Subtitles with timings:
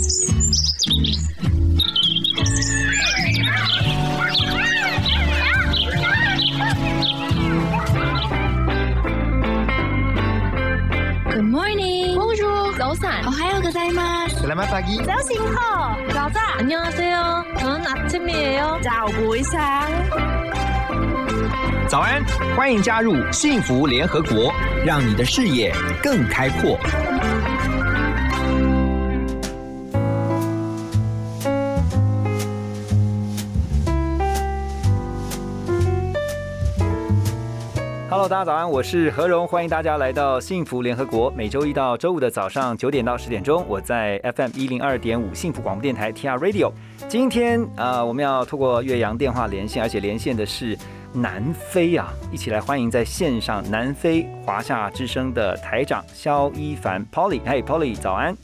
[11.44, 12.16] morning.
[12.16, 13.26] Bonjour.早安.
[13.26, 14.40] 오하요 고자이마스.
[14.40, 14.96] Selamat pagi.
[15.04, 16.60] 早醒好.早安.
[16.60, 17.44] 안녕하세요.
[17.58, 18.80] 저는 아침이에요.
[18.82, 19.60] 早不一상
[21.86, 22.24] 早安，
[22.56, 24.50] 欢迎加入幸福联合国，
[24.86, 25.70] 让你的视野
[26.02, 26.78] 更开阔。
[38.29, 41.31] 大家早安，我是何荣，欢迎大家来到幸福联合国。
[41.31, 46.71] 每周一到周五的早上九点到十点钟，我在 FM 一零二点五幸福广播电台 TR Radio。
[47.09, 50.77] 今天啊、我们要透过岳阳电话连线，而且连线的是
[51.11, 57.41] 南非啊，一起来欢迎在线上南非华夏之声的台长肖一凡 Polly。
[57.43, 58.37] 嘿，Polly，早安。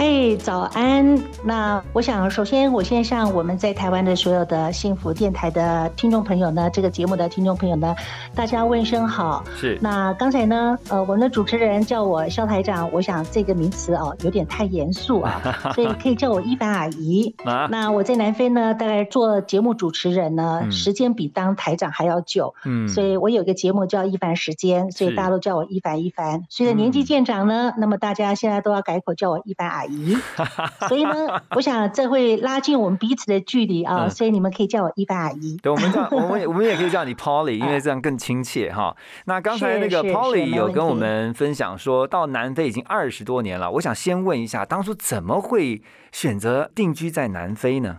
[0.00, 1.22] 嘿早安！
[1.44, 7.94] 那我想，首先我先向我们在台湾的所有的幸福电台的听众朋友呢，这个节目的听众朋友呢，
[8.34, 9.44] 大家问声好。
[9.54, 15.38] 是那刚才呢，呃，我们的主持人叫我肖台长，我想这个名词哦有点太严肃啊，
[15.76, 17.34] 所以可以叫我一凡阿姨。
[17.44, 22.54] 啊，那我在南非呢，大概做节目主持人呢，嗯时间比当台长还要久。
[22.64, 26.46] 嗯所以我有一个节目叫一凡时间，所以大家都叫我一凡一凡。
[26.48, 29.89] 随着年纪嗯渐长呢，那么大家现在都要改口叫我一凡阿姨。
[30.88, 35.56] 所以呢，我想这会拉近我们彼此的距离啊，嗯所以你们可以叫我一凡阿姨。
[35.62, 38.96] 对，我们叫 我们也我们也可以叫你 Polly，因为这样更亲切哈。
[39.26, 43.70] 那刚才那个 Polly 有跟我题们分享说，到南非已经二十多年了。
[43.72, 47.98] 我想先问一下，当初怎么会选择定居在南非呢？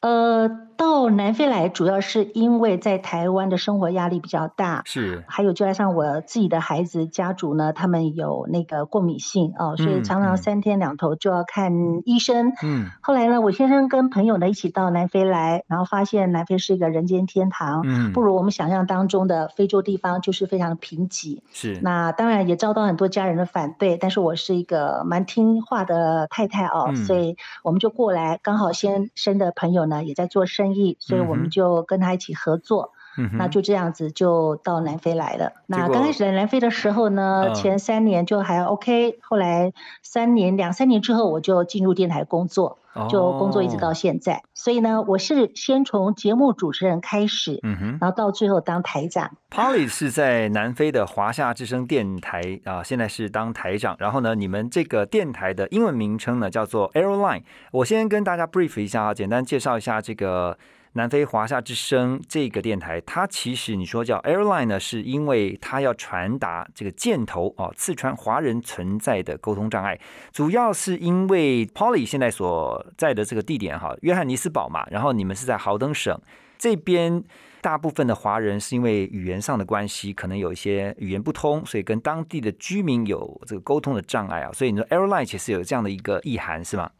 [0.00, 5.24] 呃，到南非来主要是因为在台湾的生活压力比较大，是。
[5.28, 10.36] 还有就加上我自己的孩子家族呢，他们有那个过敏性哦，所以嗯常常嗯。
[10.36, 11.72] 三天两头就要看
[12.04, 12.52] 医生。
[12.62, 12.90] 嗯。
[13.00, 18.12] 后来呢，我先生跟朋友呢一起到南非来，然后发现南非是一个人间天堂，嗯。
[18.12, 21.40] 不如我们想象当中的非洲地方就是非常的贫瘠。
[21.52, 21.78] 是。
[21.82, 26.96] 那当然也遭到很多家人的反对，但是我是一个蛮听话的太太哦，嗯。
[26.96, 32.92] 所以我们就过来，刚好先生的朋友呢也在做生意，所以我们就跟他一起合作。
[33.18, 35.52] 嗯哼那就这样子就到南非来了。
[35.66, 42.78] 那刚开始来南非的时候呢，嗯前三年就还 OK，后来三年两三年之后我就进入电台工作，
[43.08, 44.42] 就工作一直到哦现在。
[44.54, 49.30] 所以呢，我是先从节目主持人开始，嗯哼然后到最后当台长。
[49.50, 53.96] ，Polly 是在南非的华夏之声电台啊，现在是当台长。
[53.98, 57.42] 然后呢，你们这个电台的英文名称呢叫做 Airline。
[57.72, 60.58] 我先跟大家 brief 一下啊，简单介绍一下这个
[60.92, 63.00] 南非华夏之声这个电台。
[63.00, 69.98] 它其实你说叫 Airline 呢，是因为它要传达这个箭头哦，刺穿华人存在的沟通障碍。
[70.32, 76.20] 主要是因为 Polly 现在所在的这个地点哈，约翰尼斯堡嘛，然后你们是在豪登省
[76.58, 77.24] 这边。
[77.62, 84.50] 大部分的华人是因为语言上的关系，可能有一些语言不通，所以跟当地的居民有这个沟通的障碍啊。
[84.52, 86.90] 所以你说 airline 其实有这样的一个意涵是吗？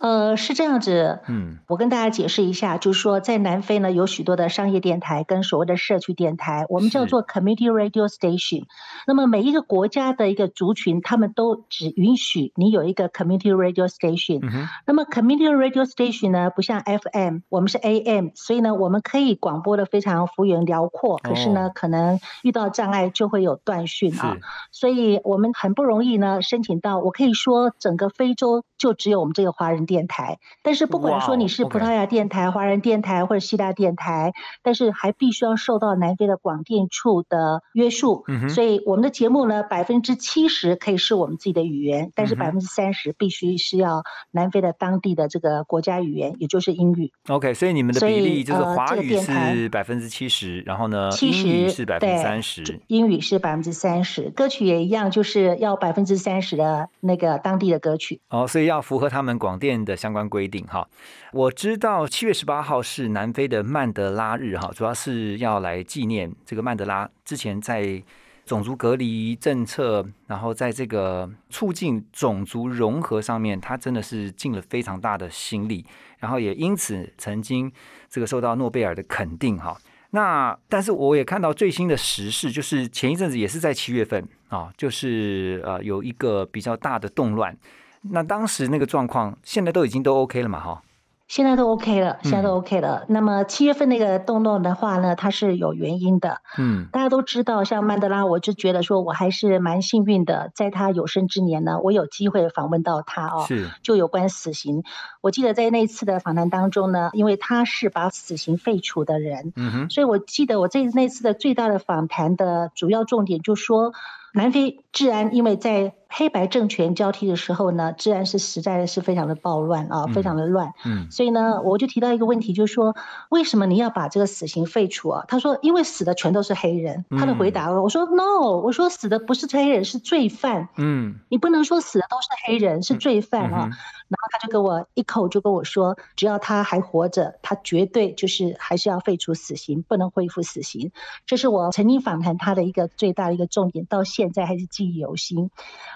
[0.00, 1.20] 呃，是这样子。
[1.28, 8.64] 嗯我跟大家解释一下，就是说，在南非呢，有许多的商业电台跟所谓的社区电台，我们叫做 community radio station。
[9.06, 14.40] 那么每一个国家的一个族群，他们都只允许你有一个 community radio station。
[14.42, 21.18] 嗯，那么 community radio station 呢，不像 FM，我们是 AM，所以呢，我们可以广播的非常幅员辽阔。
[21.18, 24.34] 可是呢，哦可能遇到障碍就会有断讯啊。
[24.34, 24.40] 是
[24.72, 30.38] 所以我们很不容易呢申请到，我可以说整个非洲就只有我们这个华人电台。
[30.62, 38.24] 但是不管说你是葡萄牙电台、华人电台或者希腊电台，但是还必须要受到南非的广电处的约束。
[38.48, 47.10] 所以我们的节目呢，百分之七十可以是我们自己的语言，但是百分之三十必须是要南非的当地的这个国家语言，也就是英语。
[47.28, 52.80] OK，所以你们的比例就是华语是百分之七十，然后呢，七英语是百分之三十。
[52.86, 58.20] 英语是百分之三十，歌曲也一样，就是要百分之三十的那个当地的歌曲。
[58.28, 60.86] 哦，所以要符合他们广电的相关规定哈。
[61.32, 68.02] 我知道七月十八号是南非的曼德拉日哈，主要是要来纪念这个曼德拉之前在
[68.46, 75.84] 种族隔离政策，然后在这个促进种族融合上面，他真的是尽了非常大的心力，
[76.18, 77.70] 然后也因此曾经
[78.08, 79.78] 这个受到诺贝尔的肯定哈。
[80.10, 87.56] 那但是我也看到最新的时事，就是前一阵子也是在七月份啊，就是呃有一个比较大的动乱。
[88.02, 90.58] 那当时那个状况，现在都已经都 OK 了嘛？
[90.58, 90.82] 哈，
[91.28, 93.04] 现在都 OK 了，现在都 OK 了。
[93.08, 96.40] 那么七月份那个动动的话呢，它是有原因的。
[96.58, 103.44] 嗯大家都知道，像曼德拉，我就觉得说我还是蛮幸运的，在他有生之年呢，我有机会访问到他哦。
[103.46, 104.82] 是就有关死刑，
[105.20, 113.92] 我记得在那次的访谈当中呢，因为他是把死刑废除的人，嗯哼所以我记得我这那次的最大的访谈的主要重点就说，
[114.32, 120.72] 南非治安因为在黑白政权交替的时候呢，治安是实在是非常的暴乱啊，非常的乱。
[120.84, 122.96] 嗯所以呢，我就提到一个问题，就是说，
[123.28, 125.24] 为什么你要把这个死刑废除啊？
[125.28, 127.04] 他说，因为死的全都是黑人。
[127.10, 130.68] 他的回答，我说 no，我说死的不是黑人，是罪犯。
[130.76, 133.70] 嗯你不能说死的都是黑人，是罪犯啊。
[134.10, 140.92] 然后他就跟我一口就跟我说，只要他还活着，他绝对就是还是要废除死刑，不能恢复死刑。
[141.24, 145.50] 这是我曾经访谈他的一个最大的一个重点，到现在还是记忆犹新。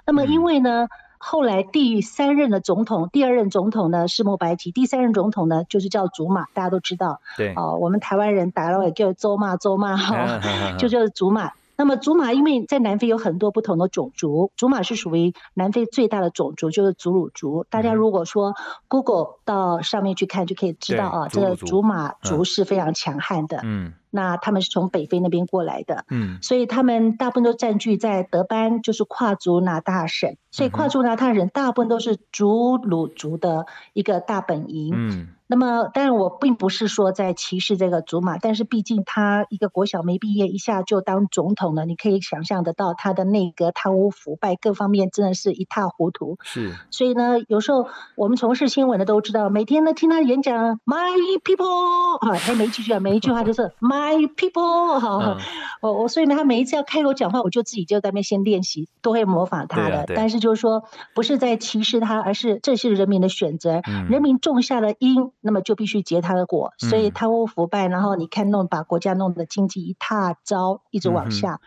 [0.07, 0.89] 那么因为呢。
[1.27, 7.79] 后来第三任的总统，第二任总统呢是莫白吉，第三任总统呢就是叫祖马，大家都知道对，哦。
[7.81, 11.53] 我们台湾人打了也叫周骂周骂哈，嗯 就叫祖马。
[11.77, 17.67] 那么祖玛因为在南非有很多不同的种族，祖玛是属于南非最大的种族，就是祖鲁族。
[17.69, 18.55] 大家嗯如果说
[18.89, 23.61] Google 到上面去看，就可以知道啊，这个祖玛族是非常强悍的。
[23.63, 26.05] 嗯那他们是从北非那边过来的。
[26.09, 30.37] 嗯所以他们大部分都占据在德班，就是跨族拿大省。
[30.53, 34.93] 所以跨族拿大人大部分都是祖鲁族的一个大本营。
[34.95, 46.39] 嗯那么，当然我并不是说在歧视这个祖马，但是毕竟他一个国小没毕业，一下就当总统了，你可以想象得到他的内阁贪污腐败各方面真的是一塌糊涂。
[46.43, 51.13] 是所以呢，有时候我们从事新闻的都知道，每天呢听他演讲 “My
[51.45, 55.45] people” 啊，他每一句啊，每一句话都是 “My people” 哈、嗯
[55.83, 59.99] 我我所以呢，他每一次要开口讲话，我就自己就在那边先练习，都会模仿他的。
[59.99, 63.83] 啊啊但是就是说，不是在歧视他，而是这是人民的选择。
[63.87, 66.73] 嗯人民种下了因，那么就必须结他的果。
[66.79, 71.61] 所以嗯贪污腐败，然后你看弄把国家弄得经济一塌糟，一直往下。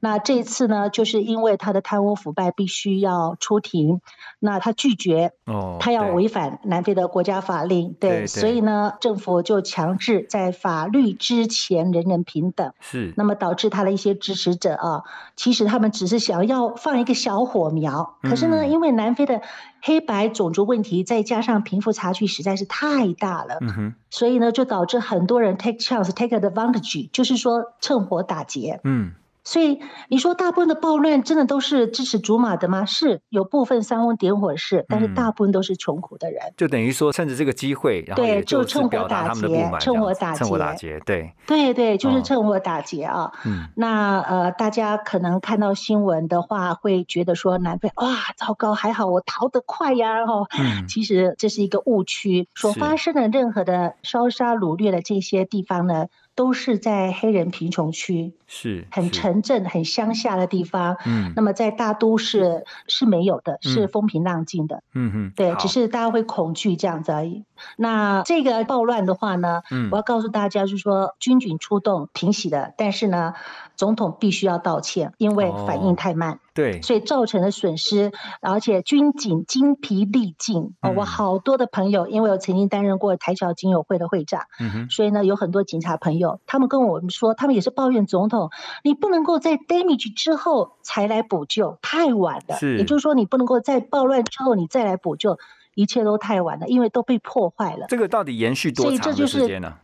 [0.00, 4.02] 那这一次呢，就是因为他的贪污腐败必须要出庭，
[4.38, 12.72] 那他拒绝，哦，他要违反南非的国家法令，对，对对所以呢，政府就强制在法律之前人人平等。
[12.80, 15.02] 是那么导致他的一些支持者啊，
[15.34, 19.40] 其实他们只是想要放一个小火苗，可是呢，嗯因为南非的
[19.86, 28.80] 黑白种族问题，再加上贫富差距实在是太大了，嗯哼所以呢，就导致很多人 take chance take advantage，就是说趁火打劫。
[28.84, 29.12] 嗯
[29.44, 32.84] 所以你说大部分的暴乱真的都是支持祖马的吗？
[32.86, 36.40] 是有部分煽风点火是，但是嗯大部分都是穷苦的人。
[36.56, 43.30] 就等于说趁着这个机会，然后对就趁火打劫趁火打趁火打劫劫，对，对对，就哦是趁火打劫啊。
[43.44, 50.46] 嗯那呃，大家可能看到新闻的话，会觉得说南非哇，糟糕，还好我逃得快呀，哦。
[50.58, 60.96] 嗯其实这是一个误区，所是发生的任何的烧杀掳掠的这些地方呢，都是在黑人贫穷区，是很城镇、很乡下的地方。
[61.06, 64.82] 嗯那么在大都市是没有的，是嗯风平浪静的。
[64.94, 67.44] 嗯哼对，只是大家会恐惧这样子而已。
[67.76, 73.34] 那这个暴乱的话呢，嗯我要告诉大家，就是说军警出动平息的，但是呢，
[73.76, 80.74] 总统必须要道歉，因为反哦应太慢，对所以造成的损失，而且军警精疲力尽。
[80.80, 84.42] 哦，我嗯好多的朋友，因为我曾经担任过台侨警友会的会长，
[84.88, 88.50] 所以呢，有很多警察朋友，他们跟我们说，他们也是抱怨总统，
[88.84, 92.56] 你不能够在 damage 之后才来补救，太晚了。
[92.56, 95.38] 是也就是说，你不能够在暴乱之后你再来补救，
[95.74, 97.86] 一切都太晚了，因为都被破坏了。
[97.88, 99.74] 这个到底延续多长的时间呢？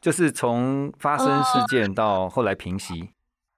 [0.00, 3.10] 就是从发生事呃件到后来平息，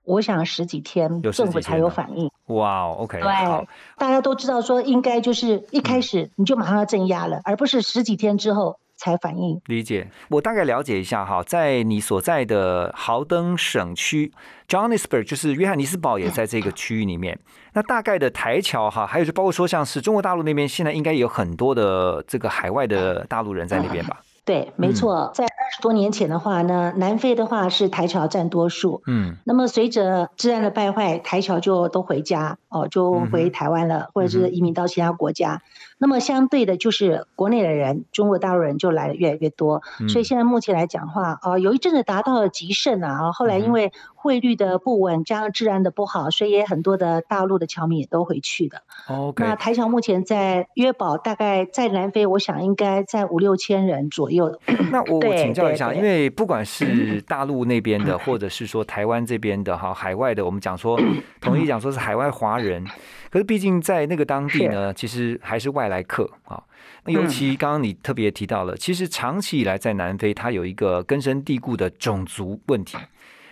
[0.05, 2.31] 我想十几天政府才有反应。
[2.47, 3.65] 哇哦，OK，对好，
[3.97, 9.61] 大家都知道说，应该就是一开始你就马上要镇压了，而不是十几天之后才反应。
[9.67, 10.09] 理解。
[10.29, 14.33] 我大概了解一下哈，在你所在的豪登省区
[14.69, 17.39] ，Johannesburg 就是约翰尼斯堡也在这个区域里面。
[17.75, 24.21] 那大概的台侨哈，还有就包括说像是中国大陆那边，现在应该有很多的这个海外的大陆人在那边吧？
[24.45, 25.50] 对，没错，在二
[25.81, 29.03] 十多年前的话呢，南非的话是台侨占多数。
[29.07, 35.63] 嗯那么随着治安的败坏，台侨就都回家哦，就嗯回台湾了，或者是移民到其他国家。
[35.97, 39.83] 那么相对的，就是国内的人，中国大陆人就来的越来越多。
[40.01, 43.91] 嗯所以现在目前来讲的话，哦，有一阵子达到了极盛啊，啊后来嗯因为
[44.23, 48.83] 汇率的不稳，加上治安的不好，所以也很多的大陆的侨民也都回去的。
[49.09, 54.61] ，OK，那台侨目前在约堡，大概在南非，我想应该在五六千人左右。
[54.93, 61.01] 那我我对请教一下，因为不管是 大陆那边的，或者是说台湾这边的哈，海外的，我们讲说
[61.41, 62.85] 统一讲说是海外华人，
[63.31, 66.63] 可是毕竟在那个当地呢，其实还是外来客啊。
[67.05, 72.99] 那尤其刚刚你特别提到了，其实长期以来在南非，它有一个根深蒂固的种族问题，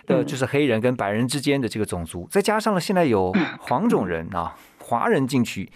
[0.09, 5.71] 的就是黑人跟白人之间的这个种族，再加上了现在有黄种人啊、华人进去，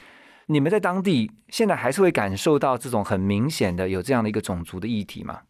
[0.47, 5.41] 你们在当地现在还是会感受到这种很明显的有这样的一个种族的议题吗？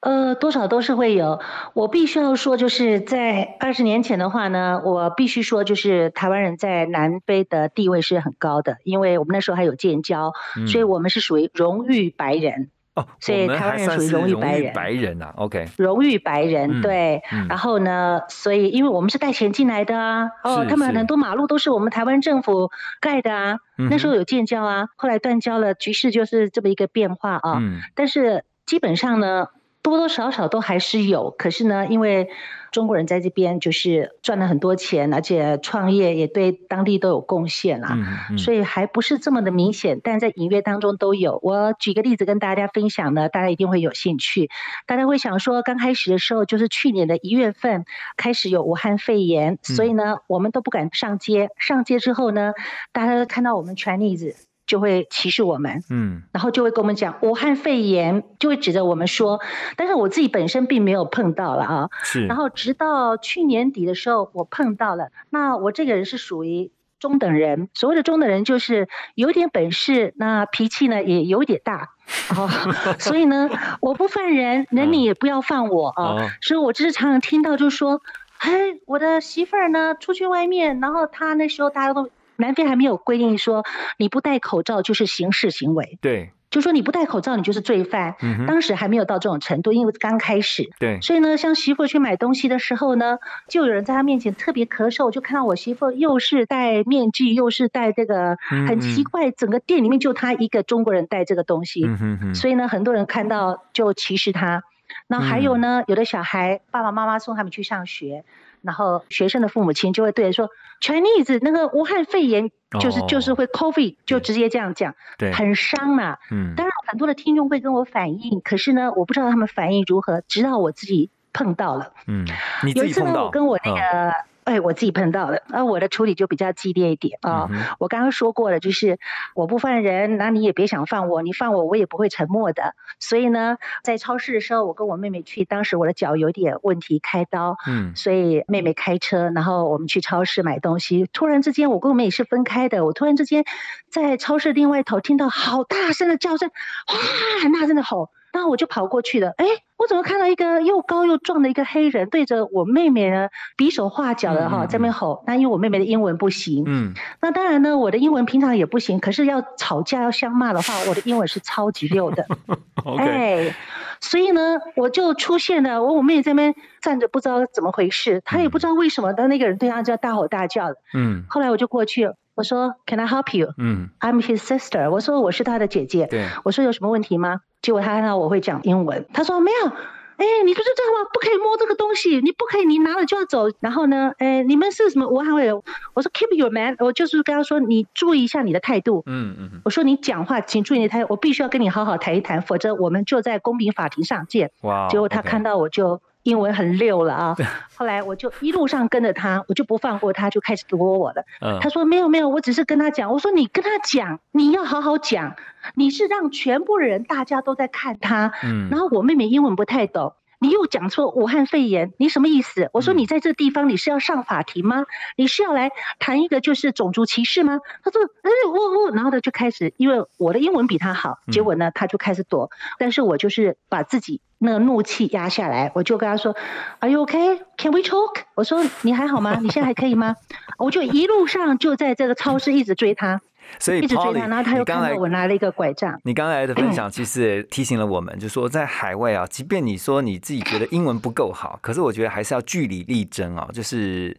[0.00, 1.40] 呃，多少都是会有。
[1.74, 10.32] 我必须要说，就是在二十年前的话呢，我必须说，就是台湾人在南非的地位是很高的，因为我们那时候还有建交，
[10.66, 12.70] 所以我们是属于荣誉白人。
[12.94, 14.72] 哦，所以台湾人属于荣誉白人。
[14.74, 15.66] 白人啊，OK。
[15.78, 17.22] 荣誉白人，对。
[17.48, 22.70] 然后呢，所以因为我们是带钱进来的啊，哦，他们很多马路都是我们台湾政府
[23.00, 23.58] 盖的啊。
[23.90, 27.58] 那时候有建交啊，后来断交了，局势就是这么一个变化啊。
[27.60, 27.80] 嗯。
[27.94, 29.48] 但是基本上呢。
[29.82, 32.28] 多多少少都还是有，可是呢，因为
[32.70, 37.98] 中国人在这边就是赚了很多钱，而且创业也对当地都有贡献啦，
[38.38, 41.40] 所以还不是这么的明显，但在隐约当中都有。
[41.42, 44.48] 我举个例子跟大家分享呢，大家一定会有兴趣。
[44.86, 47.84] 大家会想说，刚开始的时候就是去年的一月份
[48.16, 51.50] 开始有武汉肺炎，所以呢，我们都不敢上街。
[51.58, 52.52] 上街之后呢，
[52.92, 54.34] 大家都看到我们 Chinese。
[54.72, 59.38] 就会歧视我们，嗯，然后就会跟我们讲武汉肺炎，就会指着我们说。
[59.76, 62.26] 但是我自己本身并没有碰到了啊，是。
[62.26, 65.10] 然后直到去年底的时候，我碰到了。
[65.28, 71.90] 那我这个人是属于中等人，所谓的中等人就是有点本事，那脾气呢也有点大，
[72.34, 72.48] 哦，
[72.98, 73.50] 所以呢，
[73.82, 76.32] 我不犯人，人你也不要犯我啊。
[76.40, 78.00] 所以我就是常常听到就说，
[78.38, 82.08] 哎，我的媳妇儿呢出去外面，然后她那时候大家都。
[82.36, 83.64] 南非还没有规定说
[83.98, 88.16] 你不戴口罩就是刑事行为，对，就说你不戴口罩你就是罪犯。
[88.20, 90.70] 嗯，当时还没有到这种程度，因为刚开始。
[90.78, 101.84] 对，所以呢，像媳妇去买东西的时候呢，就有人在他面前特别咳嗽，就看到我媳妇又是戴面具，又是戴这个，很奇怪，整个店里面就她一个中国人戴这个东西。
[101.84, 102.34] 嗯哼哼。
[102.34, 104.62] 所以呢，很多人看到就歧视他。
[105.06, 108.24] 那还有呢，有的小孩爸爸妈妈送他们去上学。
[108.62, 110.48] 然后学生的父母亲就会对说
[110.80, 112.50] ，Chinese 那个武汉肺炎
[112.80, 116.18] 就是就是会 COVID，就直接这样讲，对，很伤嘛。
[116.30, 121.92] 嗯，当然很多的听众会跟我反映，可是呢，我不知道他们反应如何，直到我自己碰到了。
[122.06, 122.26] 嗯，
[122.74, 124.12] 有一次呢，我跟我那个。
[124.44, 127.48] 哎，我自己碰到的，啊我的处理就比较激烈一点啊。
[127.78, 128.98] 我刚刚说过了，就是
[129.34, 132.74] 我不犯人，那你也别想犯我，你犯我，我也不会沉默的。
[132.98, 141.08] 所以呢，在超市的时候，我跟我妹妹去，当时我的脚有点问题，开刀，嗯，所以妹妹开车，然后我们去超市买东西。
[141.12, 143.44] 突然之间，我跟我妹是分开的，我突然之间
[143.88, 146.94] 在超市另外一头听到好大声的叫声，哇，
[147.42, 148.10] 很大声的吼。
[148.32, 149.46] 然后我就跑过去了，哎，
[149.76, 155.22] 我怎么看到一个又高又壮的一个黑人对着我妹妹呢，比手画脚的哈，在那边吼。
[155.26, 162.24] 那因为我妹妹的英文不行，嗯，那当然呢，我的英文平常也不行，可是要吵架要相骂的话，我的英文是超级溜的。
[162.98, 163.54] 哎，
[164.00, 170.76] 所以呢，我就出现了，我我妹在那边站着，不知道怎么回事，她也不知道为什么，但那个人对她就要大吼大叫的。
[170.94, 172.14] 嗯，后来我就过去了。
[172.34, 173.52] 我说，Can I help you？
[173.58, 174.90] 嗯，I'm his sister。
[174.90, 176.06] 我说我是他的姐姐。
[176.06, 177.40] 对，我说有什么问题吗？
[177.62, 179.72] 结果他看到我会讲英文，他说没有。
[180.16, 181.08] 哎，你不是这样吗？
[181.12, 183.46] 不可以摸这个东西，你不可以，你拿了就要走。
[183.60, 185.52] 然后呢，哎，你们是什么武汉会？
[185.52, 186.76] 我说 Keep your man。
[186.78, 189.02] 我就是跟他说，你注意一下你的态度。
[189.06, 189.60] 嗯嗯。
[189.64, 194.52] 我说你讲话请注意你的态度，我必须要跟你好好谈一谈，否则我们就在公平法庭上见。
[194.62, 194.86] 哇。
[194.88, 196.00] 结果他看到我就。
[196.22, 197.36] 英文很溜了啊！
[197.74, 201.24] 后来我就一路上跟着他，我就不放过他，就开始躲我了。
[201.60, 203.12] 他说没有没有，我只是跟他讲。
[203.12, 205.34] 我说你跟他讲，你要好好讲，
[205.74, 208.32] 你是让全部人大家都在看他。
[208.44, 208.68] 嗯。
[208.70, 210.14] 然后我妹妹英文不太懂。
[210.42, 212.68] 你又讲错武汉肺炎，你什么意思？
[212.72, 214.86] 我说你在这地方你是要上法庭吗？
[215.16, 215.70] 你是要来
[216.00, 217.60] 谈一个就是种族歧视吗？
[217.84, 226.34] 他说，哎，我我，然后他就开始，因为我的英文比他好，结果呢他就开始躲，但是我就是把自己那个怒气压下来，我就跟他说
[226.80, 227.38] ，Are you okay?
[227.56, 228.22] Can we talk？
[228.34, 229.38] 我说你还好吗？
[229.40, 230.16] 你现在还可以吗？
[230.58, 233.20] 我就一路上就在这个超市一直追他。
[233.58, 235.98] 所以一直追他，然后他又看到我拿了一个拐杖。
[236.04, 243.48] 你刚才的分享其实提醒了我们，就说在海外啊，即便你说你自己觉得英文不够好，可是我觉得还是要据理力争啊。
[243.52, 244.16] 就是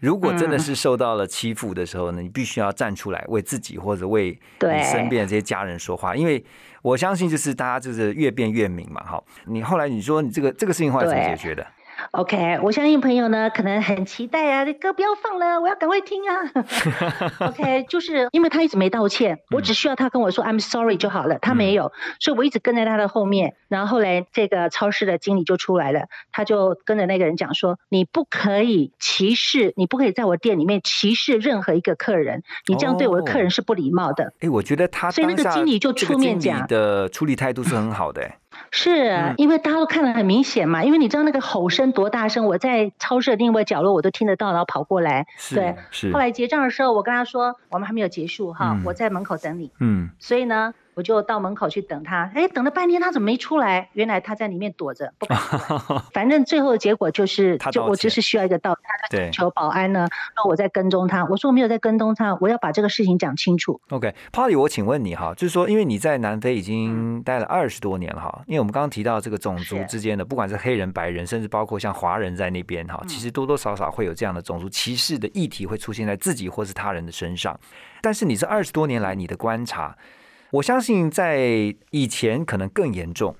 [0.00, 6.14] 如果真的是受到了欺负的时候呢，你必须要站出来为自己或者为你身边的这些家人说话。
[6.14, 6.44] 因为
[6.82, 9.02] 我相信，就是大家就是越变越明嘛。
[9.04, 11.66] 好，你后来你说你这个这个事情后来怎么解决的？
[12.12, 16.34] OK，我相信朋友呢可能很期待啊，这歌不要放了，我要赶快听啊。
[17.48, 23.54] OK， 就是因为他一直没道歉，我只需要他跟我说 I'm sorry 就好了，他没有，所以我一直跟在他的后面。
[23.68, 34.32] 然后后来这个超市的经理就出来了，他就跟着那个人讲说，你不可以歧视，你不可以在我店里面歧视任何一个客人，你这样对我的客人是不礼貌的。
[34.40, 38.38] 哎，我觉得他所以那个经理就出面讲的处理态度是很好的、哎
[38.76, 45.26] 是因为大家都看得很明显嘛，因为你知道那个吼声多大声，我在超市的另外角落我都听得到，然后跑过来。
[45.50, 49.72] 对，是后来结账的时候，我跟他说我们还没有结束哈，嗯我在门口等你。
[49.80, 52.30] 嗯，所以呢，我就到门口去等他。
[52.34, 53.90] 哎，等了半天他怎么没出来？
[53.92, 55.38] 原来他在里面躲着，不敢。
[56.14, 61.22] 反正最后的结果就是他，就我只是需要一个道歉，他对求保安呢，说我在跟踪他。
[61.26, 63.78] 我说我没有在跟踪他，我要把这个事情讲清楚。
[63.90, 77.60] OK，Polly，我请问你哈，就是说，因为你在南非已嗯经待了二十多年了哈，因为我们刚刚提到这个种族之间的，不管是黑人、白人，甚至包括像华人在那边哈，嗯其实多多少少会有这样的种族歧视的议题会出现在自己或是他人的身上。
[78.00, 79.94] 但是你这二十多年来你的观察，
[80.56, 83.34] 我相信在以前可能更严重，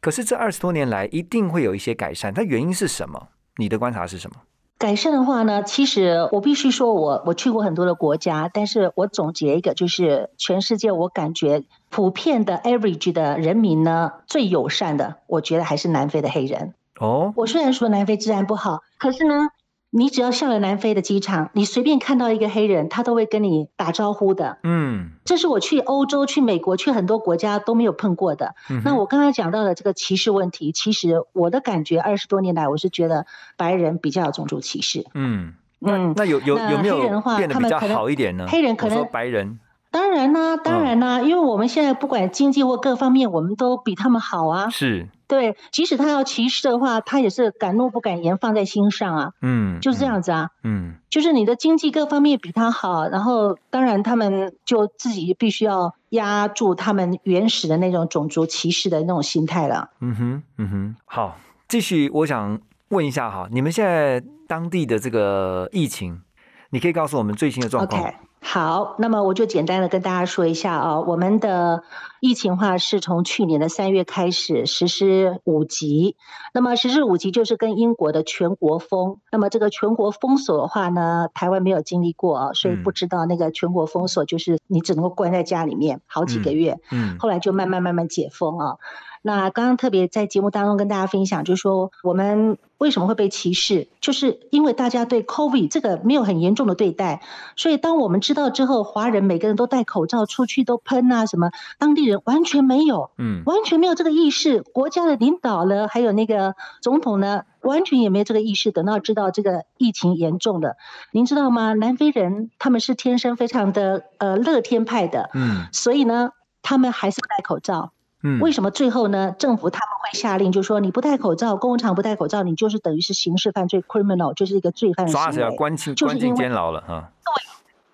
[0.00, 3.28] 可是这二十多年来一定会有一些改善，它原因是什么？
[3.56, 4.36] 你的观察是什么？
[4.78, 16.74] 改善的话呢，其实我必须说我我去过很多的国家，但是我总结一个，就是全世界我感觉普遍的 average 的人民呢，最友善的，我觉得还是南非的黑人。
[16.98, 19.48] 哦，我虽然说南非治安不好，可是呢，
[19.94, 24.56] 你只要上了南非的机场，你随便看到一个黑人，他都会跟你打招呼的。
[24.62, 28.54] 嗯，这是我去欧洲、去美国、去很多国家都没有碰过的。
[28.70, 33.26] 嗯那我刚才讲到的这个歧视问题，其实我的感觉二十多年来，我是觉得
[33.58, 35.04] 白人比较有种族歧视。
[35.12, 38.46] 嗯，嗯，那有有有没有黑人的话变得比较好一点呢？
[38.48, 39.58] 黑人可能白人，
[39.92, 44.70] 当然啦、当然啦、因为我们现在不管经济或各方面，我们都比他们好啊。
[44.70, 50.48] 是，对，即使他要歧视的话，他也是敢怒不敢言，放在心上啊，嗯，就是这样子啊。
[50.64, 59.90] 嗯，就是你的经济各方面比他好，然后当然他们就自己必须要压住他们原始的那种种族歧视的那种心态了。
[60.00, 61.36] 嗯哼，嗯哼，好，
[61.68, 62.58] 继续，我想
[62.88, 66.22] 问一下哈，你们现在当地的这个疫情，
[66.70, 68.02] 你可以告诉我们最新的状况
[68.44, 71.84] 好，那么我就简单的跟大家说一下啊，我们的
[72.20, 76.16] 疫情化是从去年的三月开始实施五级，
[76.52, 88.76] 那么实施五级就是跟英国的全国封，那么这个全国封锁的话呢，台湾没有经历过啊，所以嗯不知道那个全国封锁就是你只能够关在家里面好几个月，嗯后来就慢慢慢慢解封啊。
[89.22, 97.22] 那刚刚特别在节目当中跟大家分享，就是说我们为什么会被歧视，就是因为大家对 COVID 这个没有很严重的对待，
[97.54, 108.72] 所以当我们知道之后，华人每个人都戴口罩出去都喷啊什么，当地人完全没有，嗯完全没有这个意识，国家的领导呢，还有那个总统呢，完全也没有这个意识。
[108.72, 110.76] 等到知道这个疫情严重了，
[111.12, 111.74] 您知道吗？
[111.74, 116.30] 南非人他们是天生非常的呃乐天派的，嗯所以呢，
[116.62, 117.92] 他们还是不戴口罩。
[118.22, 119.34] 嗯，为什么最后呢？
[119.38, 125.50] 政府他们会下令，就说你不戴口罩，公共场不戴口罩，你就是等于是刑事犯罪 （criminal），就是一个罪犯的抓起来。
[125.50, 127.10] 关进关进监牢了哈。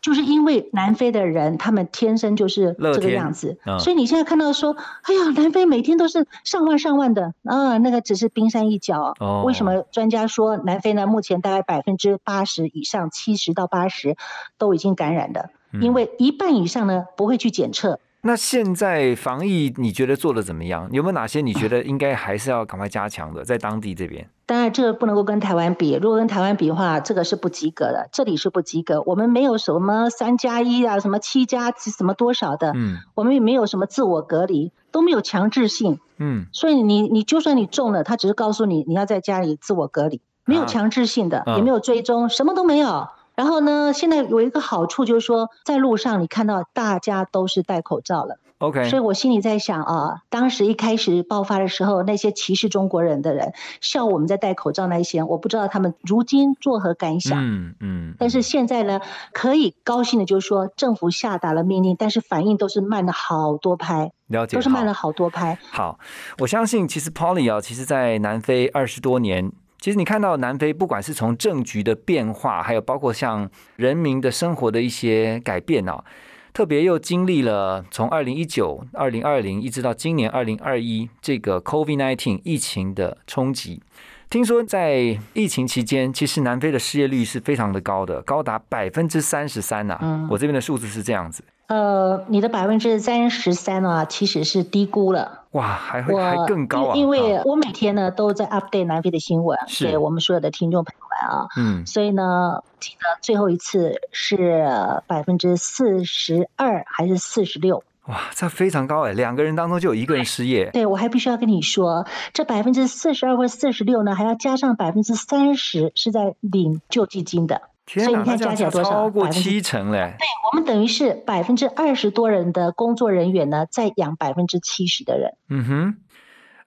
[0.00, 9.14] 就是因为南非的人，他们天生就是这个样子，嗯所以你现在看到说，哎呀，南非每天都是上万上万的啊，那个只是冰山一角。
[9.18, 11.06] 哦为什么专家说南非呢？
[11.06, 14.16] 目前大概百分之八十以上，七十到八十
[14.56, 17.98] 都已经感染的，嗯因为一半以上呢不会去检测。
[18.22, 20.88] 那现在防疫你觉得做的怎么样？
[20.92, 24.28] 有没有哪些你觉得应该还是要赶快加强的，在当地这边？
[24.44, 25.92] 当然，这个不能够跟台湾比。
[25.94, 29.02] 如果跟台湾比的话，这个是不及格的，这里是不及格。
[29.02, 36.00] 我们没有什么三加一啊，什么七加什么多少的，嗯我们也没有什么自我隔离，都没有强制性。
[36.18, 43.06] 嗯所以你你就算你中了，他只是告诉你你要在家里自我隔离，没有啊强制性的，嗯也没有追踪，什么都没有。
[43.38, 48.40] 然后呢，现在有一个好处就是说，在路上你看到大家都是戴口罩了。
[48.58, 57.38] ，OK，所以我心里在想啊，当时一开始爆发的时候，那些歧视中国人的人，笑我们在戴口罩那些人，我不知道他们如今作何感想。
[57.40, 59.00] 嗯嗯，但是现在呢，
[59.32, 65.56] 可以高兴的就是说，政府下达了命令，但是反应都是慢了好多拍，了解，好都是慢了好多拍。
[65.70, 66.00] 好，
[66.40, 76.04] 我相信其实 Polly 啊，其实在南非二十多年，其实你看到南非不管是从政局的变化，还有包括像人民的生活的一些改变啊，
[76.52, 83.80] 特别又经历了从二零一九、二零二零一直到今年二零二一这个 COVID-19 疫情的冲击。
[84.28, 89.96] 听说在疫情期间，其实南非的失业率是非常的高的，高达百分之三十三呐。
[90.02, 91.42] 嗯我这边的数字是这样子。
[91.68, 95.37] 呃，你的百分之三十三啊，其实是低估了。
[95.52, 96.94] 哇，还会还更高啊！
[96.94, 101.46] 因因为啊我每天呢都在 update 南非的新闻，是给我们所有的听众朋友们啊。
[101.56, 104.66] 嗯所以呢，记得最后一次是
[105.06, 107.82] 百分之四十二还是四十六？
[108.06, 110.70] 哇，这非常高哎，两个人当中就有一个人失业。
[110.70, 117.62] 对我还必须要跟你说，这百分之四十二或四十六呢，还要加上百分之三十是在领救济金的。
[117.88, 120.14] 天哪，所以你看那加起来多少超过七成嘞。
[120.18, 125.32] 对我们等于是百分之二十多人的工作人员呢，在养百分之七十的人。
[125.48, 125.96] 嗯哼，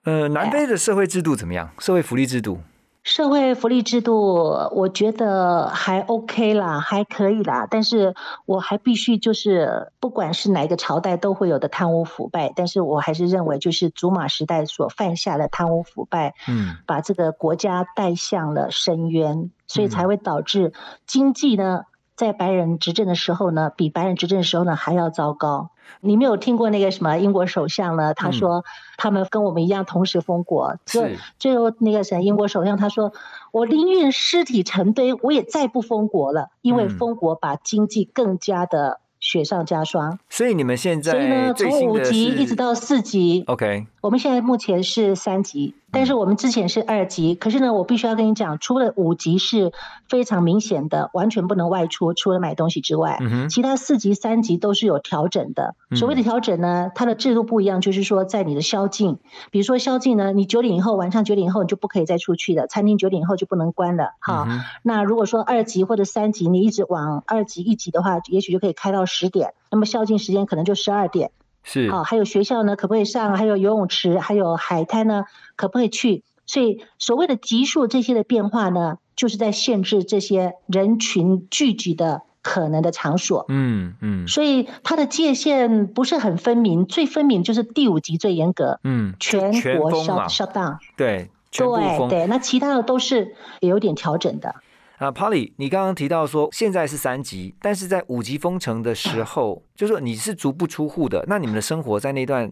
[0.03, 1.69] 呃，南非的社会制度怎么样？
[1.77, 2.61] 社会福利制度？
[3.03, 7.67] 社会福利制度，我觉得还 OK 啦，还可以啦。
[7.69, 8.13] 但是
[8.45, 20.71] 我还必须就是，不管是哪一个朝代都会有的贪污腐败，但是我还是认为，就是祖马时代所犯下的贪污腐败，嗯把这个国家带向了深渊，所以才会导致
[21.07, 21.85] 经济呢，
[22.21, 25.71] 在白人执政的时候呢，比白人执政的时候呢还要糟糕。
[26.01, 28.13] 你没有听过那个什么英国首相呢？
[28.13, 28.63] 他说
[28.95, 33.11] 他们跟我们一样同时封国，最是最后那个谁英国首相他说，
[33.51, 40.19] 我宁愿尸体成堆，我也再不封国了，因为嗯封国把经济更加的雪上加霜。
[40.29, 47.35] 所以你们现在所以呢，从五级一直到四级，OK，我们现在目前是三级，但嗯是我们之前是二级。
[47.35, 49.71] 可是呢，我必须要跟你讲，除了五级是
[50.07, 55.75] 非常明显的，完全不能外出，除了买东西之外，嗯，其他四级、三级都是有调整的。
[55.89, 59.17] 嗯所谓的调整呢，它的制度不一样，就是说在你的宵禁，
[59.51, 64.13] 比如说宵禁呢，你九点以后，晚上九点以后你就不可以再出去了，餐厅九点以后就不能关了。
[64.19, 71.31] 哈、嗯那如果说二级或者三级，你一直往二级、一级的话，也许就可以开到十点，那么宵禁时间可能就十二点。
[71.63, 73.35] 是啊，还有学校呢，可不可以上？
[73.37, 76.23] 还有游泳池，还有海滩呢，可不可以去？
[76.45, 83.45] 所以所谓的级数这些的变化呢，就是在限制这些人群聚集的可能的场所。
[83.49, 90.77] 嗯嗯所以它的界限不是很分明，最分明就是第五级最严格，嗯，全国 shut shut down。
[90.97, 91.29] 对。
[91.53, 94.55] 对对，那其他的都是有点调整的。
[95.01, 102.51] 啊，Polly，你刚刚提到说现在是三级，但是在五级封城的时候， 就说你是足不出户的，那你们的生活在那段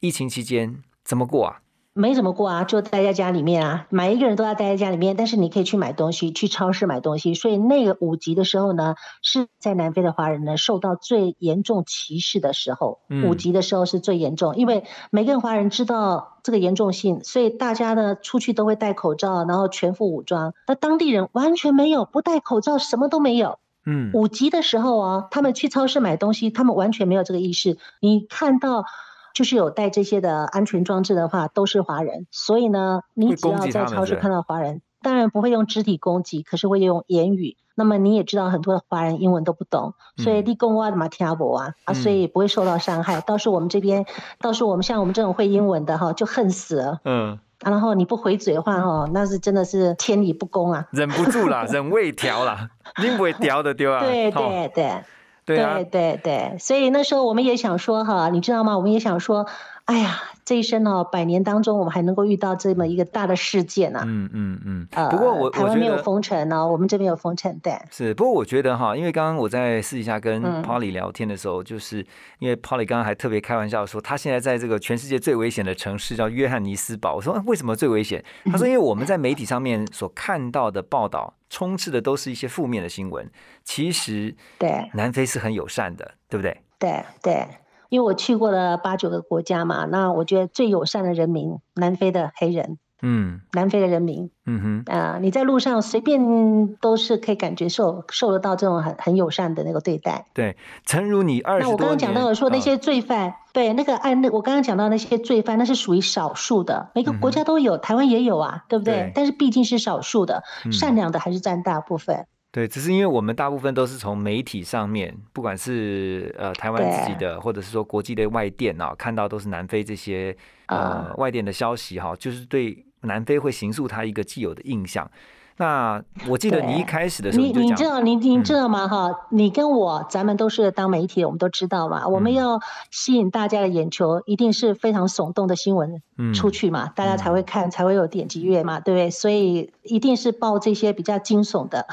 [0.00, 1.60] 疫情期间怎么过啊？
[1.96, 7.34] 没怎么过啊，就待在家里面啊，每一个人都要待在家里面，但是你可以去买东西，去超市买东西。
[7.34, 12.98] 所以那个五级的时候呢，是在南非的华人呢受到最严重歧视的时候。
[13.08, 20.52] 嗯五级的时候是最严重，因为每个人华人知道这个严重性，所以大家呢出去都会戴口罩，然后全副武装。
[20.66, 23.60] 那当地人完全没有，不戴口罩，什么都没有。
[23.86, 27.78] 嗯五级的时候啊，他们去超市买东西，他们完全没有这个意识。
[28.00, 28.84] 你看到
[29.34, 37.56] 就是有带这些的安全装置的话，都是华人，所以呢，你只要在超市看到华人，当然不会用肢体攻击，可是会用言语。
[37.74, 43.20] 那么你也知道，很多的华人英文都不懂，所以嗯立功哇的嘛听不啊啊，所嗯以不会受到伤害。
[43.22, 44.06] 倒是我们这边，
[44.40, 47.00] 倒是我们像我们这种会英文的哈，就恨死了。
[47.04, 50.86] 嗯，啊然后你不回嘴的话哈，那是真的是天理不公啊！
[50.92, 52.70] 忍不住啦，忍未调啦，
[53.02, 54.04] 拎不会调的丢啊。
[54.04, 55.04] 对吼对对。
[55.44, 58.76] 对，对对，所以那时候我们也想说哈，你知道吗？
[58.78, 59.46] 我们也想说，
[59.84, 64.02] 哎呀，这一生哦，百年当中，我们还能够遇到这么一个大的事件啊。
[64.06, 64.88] 嗯嗯嗯。
[64.92, 67.78] 呃，不过我台湾没有封城呢，我们这边有封城，对。
[67.90, 71.98] 是，不过我觉得哈，因为刚刚我在私底下跟嗯 Polly 聊天的时候，就是
[72.38, 77.16] 因为 Polly 刚刚还特别开玩笑说，他现在在这个全世界最危险的城市叫约翰尼斯堡。
[77.16, 78.24] 我说、啊为什么最危险？
[78.46, 83.30] 他说因为我们在媒体上面所看到的报道，充斥的都是一些负面的新闻。
[83.62, 86.62] 其实对南非是很友善的，对不对？
[86.78, 87.46] 对对，
[87.88, 100.26] 因为我去过了八九个国家嘛，那我觉得最友善的人民，南非的黑人，嗯南非的人民，嗯哼，啊、你在路上随便都是可以感觉受受得到这种很很友善的那个对待。
[100.32, 109.12] 对，诚如你二十那我刚刚讲到的说那啊些罪犯，对那个案，那我刚刚讲到那些罪犯，那是属于少数的，每个国家都有，台湾也有啊，对不对？
[109.14, 112.26] 但是毕竟是少数的，嗯善良的还是占大部分。
[112.54, 120.36] 对，只是因为我们大部分都是从媒体上面，不管是呃台湾自己的，或者是说国际的外电啊，看到都是南非这些
[120.66, 125.10] 呃、啊外电的消息哈，就是对南非会形塑他一个既有的印象。
[125.56, 128.86] 那我记得你一对开始的时候你知道你你嗯知道吗？
[128.86, 132.06] 哈，你跟我咱们都是当媒体的，我们都知道嘛。
[132.06, 139.10] 我们嗯要吸引大家的眼球，一定是非常耸动的新闻嗯出去嘛，大家才会看，才会有点击率嘛，对不对？
[139.10, 141.86] 所以一定是报这些比较惊悚的。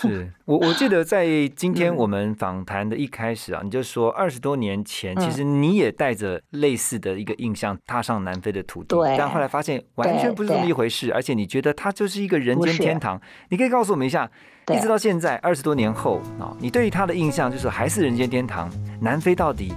[0.00, 1.26] 是 我我记得在
[1.56, 13.20] 今天嗯我们访谈的一开始啊，你就说二十多年前，嗯其实你也带着类似的一个印象踏上南非的土地，对但后来发现完全不是这么一回事，而且你觉得它就是一个人间天堂。
[13.48, 14.30] 你可以告诉我们一下，
[14.64, 18.70] 对一直到现在二十多年后啊，你对于它的印象就是还是人间天堂。
[19.00, 19.72] 南非到底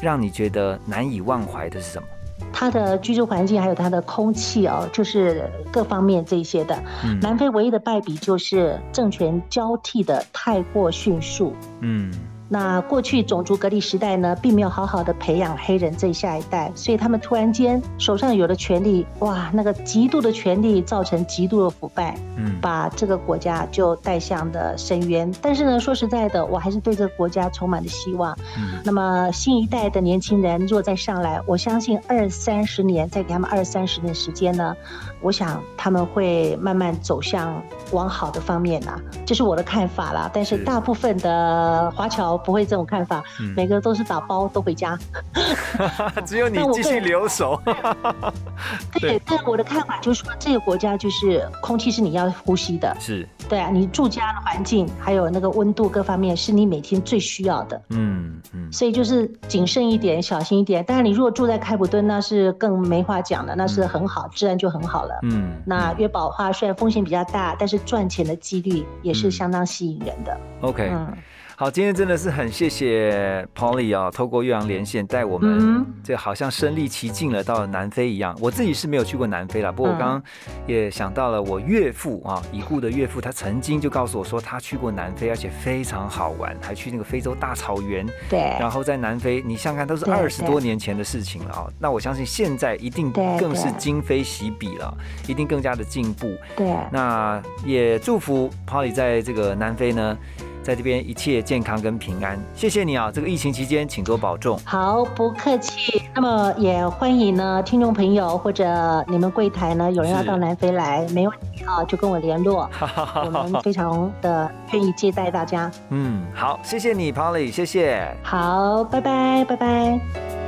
[0.00, 2.08] 让你觉得难以忘怀的是什么？
[2.56, 6.80] 它的居住环境还有它的空气哦，就是各方面这些的。
[7.04, 11.52] 嗯南非唯一的败笔就是政权交替的太过迅速。
[11.80, 12.12] 嗯
[12.48, 25.30] 那过去种族隔离时代呢，并没有好好的培养黑人这下一代，所以他们突然间手上有了权力，哇，那个极度的权力造成极度的腐败，嗯把这个国家就带向了深渊。
[25.42, 28.34] 但是呢，说实在的，我还是对这个国家充满了希望。
[28.56, 34.74] 嗯那么新一代的年轻人若再上来，我相信二三十年，再给他们二三十年时间呢，
[35.20, 40.30] 我想他们会慢慢走向往好的方面啦，这是我的看法啦。
[40.32, 44.98] 但是是大部分的华侨不会这种看法，嗯每个都是打包都回家。
[46.24, 47.60] 只有你继续留守。
[49.00, 57.80] 对对，但我的看法就是说，这个国家就是空气是你要呼吸的，是，对啊，你住家的环境还有那个温度各方面是你每天最需要的。
[57.90, 60.84] 嗯嗯所以就是谨慎一点，小心一点。
[60.84, 65.18] 当然，你如果住在开普敦，那是更没话讲了，那是很好，自然就很好了。
[65.22, 70.36] 嗯，那约堡的话，虽然风险比较大，但是赚钱的几率也是嗯相当吸引人的。
[70.60, 71.12] OK，嗯，
[71.56, 78.36] 好，今天真的是很谢谢 Polly 啊，透过岳阳连线带我们嗯，这好像身临其境了到了南非一样。
[78.40, 80.22] 我自己是没有去过南非啦，不过我嗯刚刚
[80.66, 91.68] 也想到了我岳父啊，已故的岳父，他曾经就告诉我说他去过南非，而且非常好玩，还去那个非洲大草原，对，然后在南非，你想想看，都是二十多年前的事情了啊。
[91.78, 94.92] 那我相信现在一定更是今非昔比了，
[95.28, 96.34] 一定更加的进步。
[96.56, 100.18] 对，那也祝福 Polly 在这个南非呢，
[100.64, 102.38] 在这边一切健康跟平安。
[102.54, 104.58] 谢谢你啊，这个疫情期间请多保重。
[104.64, 106.02] 好，不客气。
[106.14, 112.68] 那么也欢迎呢，听众朋友或者你们柜台呢，有人要到南非来，没问题啊，就跟我联络，
[113.24, 115.70] 我们非常的愿意接待大家。
[115.90, 118.16] 嗯，好，谢谢你，Polly，谢谢。
[118.22, 120.43] 好，拜拜，拜拜。